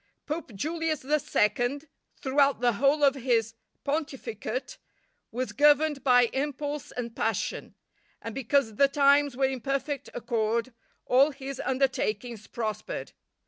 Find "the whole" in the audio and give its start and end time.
2.59-3.03